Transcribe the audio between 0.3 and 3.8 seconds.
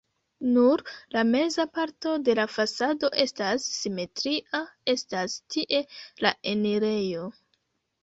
Nur la meza parto de la fasado estas